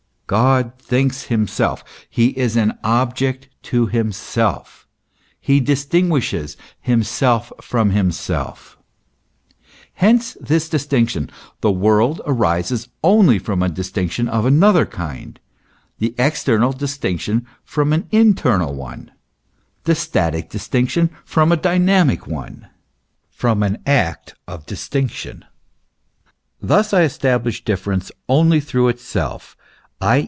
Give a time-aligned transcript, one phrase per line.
[0.27, 4.87] God thinks himself, he is an object to himself;
[5.41, 8.77] he distinguishes himself from himself.
[9.95, 11.29] Hence this distinction,
[11.59, 15.37] the world, arises only from a distinction of another kind,
[15.99, 19.11] the external distinction from an internal one,
[19.83, 22.69] the static distinction from a dynamic one,
[23.29, 25.43] from an act of dis tinction:
[26.61, 29.57] thus I establish difference only through itself;
[29.99, 30.19] i.